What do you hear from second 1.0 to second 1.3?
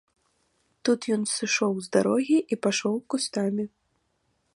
ён